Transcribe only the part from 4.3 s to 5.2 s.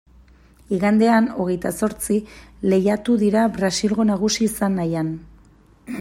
izan nahian.